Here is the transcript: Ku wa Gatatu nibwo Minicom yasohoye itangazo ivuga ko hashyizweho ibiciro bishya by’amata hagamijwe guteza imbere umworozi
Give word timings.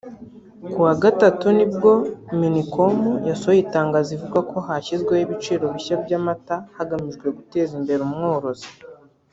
Ku 0.71 0.77
wa 0.85 0.93
Gatatu 1.03 1.45
nibwo 1.57 1.91
Minicom 2.39 2.93
yasohoye 3.29 3.59
itangazo 3.65 4.09
ivuga 4.17 4.39
ko 4.49 4.57
hashyizweho 4.67 5.21
ibiciro 5.23 5.63
bishya 5.75 5.95
by’amata 6.03 6.55
hagamijwe 6.77 7.25
guteza 7.37 7.71
imbere 7.79 8.01
umworozi 8.07 8.67